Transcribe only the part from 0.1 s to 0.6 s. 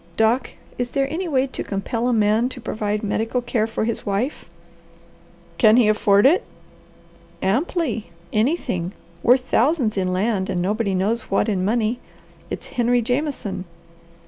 Doc,